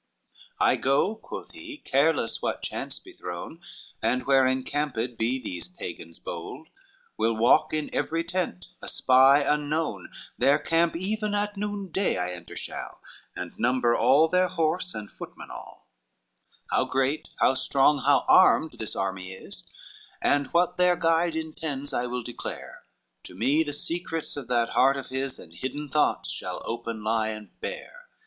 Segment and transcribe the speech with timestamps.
[0.59, 3.61] "I go," quoth he, "careless what chance be thrown,
[4.01, 6.69] And where encamped be these Pagans bold,
[7.17, 10.09] Will walk in every tent a spy unknown,
[10.39, 12.99] Their camp even at noon day I enter shall,
[13.35, 18.71] And number all their horse and footmen all; LIX "How great, how strong, how armed
[18.79, 19.69] this army is,
[20.19, 22.85] And what their guide intends, I will declare,
[23.25, 27.27] To me the secrets of that heart of his And hidden thoughts shall open lie
[27.29, 28.07] and bare."